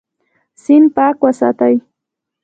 سیند 0.61 0.87
پاک 0.95 1.17
وساتئ. 1.25 1.75